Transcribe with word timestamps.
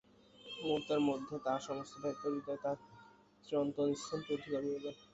মুহূর্তের 0.61 1.01
মধ্যে 1.09 1.35
তাঁহার 1.43 1.65
সমস্ত 1.67 1.93
ব্যথিত 2.01 2.23
হৃদয় 2.27 2.59
তাহার 2.63 2.79
চিরন্তন 3.45 3.87
স্থানটি 3.95 4.29
অধিকার 4.35 4.61
করিল। 4.65 4.85